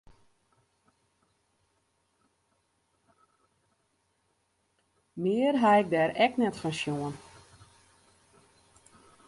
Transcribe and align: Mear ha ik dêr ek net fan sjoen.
Mear 5.21 5.55
ha 5.61 5.71
ik 5.81 5.87
dêr 5.93 6.11
ek 6.25 6.33
net 6.37 6.55
fan 6.61 6.75
sjoen. 6.79 7.15